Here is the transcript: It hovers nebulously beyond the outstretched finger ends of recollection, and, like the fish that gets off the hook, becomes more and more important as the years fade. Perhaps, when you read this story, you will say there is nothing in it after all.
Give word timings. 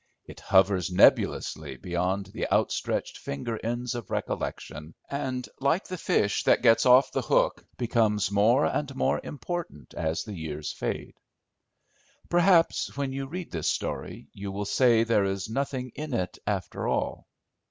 It 0.25 0.39
hovers 0.39 0.89
nebulously 0.91 1.77
beyond 1.77 2.25
the 2.33 2.51
outstretched 2.51 3.19
finger 3.19 3.59
ends 3.63 3.93
of 3.93 4.09
recollection, 4.09 4.95
and, 5.07 5.47
like 5.59 5.85
the 5.87 5.95
fish 5.99 6.41
that 6.45 6.63
gets 6.63 6.87
off 6.87 7.11
the 7.11 7.21
hook, 7.21 7.63
becomes 7.77 8.31
more 8.31 8.65
and 8.65 8.95
more 8.95 9.21
important 9.23 9.93
as 9.93 10.23
the 10.23 10.33
years 10.33 10.73
fade. 10.73 11.19
Perhaps, 12.31 12.97
when 12.97 13.13
you 13.13 13.27
read 13.27 13.51
this 13.51 13.67
story, 13.69 14.27
you 14.33 14.51
will 14.51 14.65
say 14.65 15.03
there 15.03 15.23
is 15.25 15.49
nothing 15.49 15.91
in 15.93 16.15
it 16.15 16.39
after 16.47 16.87
all. 16.87 17.27